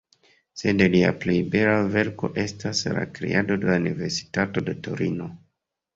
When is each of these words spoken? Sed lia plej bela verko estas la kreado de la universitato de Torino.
Sed 0.61 0.79
lia 0.93 1.11
plej 1.25 1.35
bela 1.55 1.75
verko 1.95 2.31
estas 2.45 2.81
la 2.99 3.03
kreado 3.19 3.59
de 3.65 3.73
la 3.73 3.77
universitato 3.85 4.65
de 4.71 4.77
Torino. 4.89 5.29